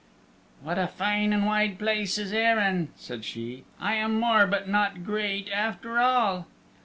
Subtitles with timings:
[0.63, 5.03] "What a fine and wide place is Eirinn," said she, "I am Mor, but not
[5.03, 6.47] great after all."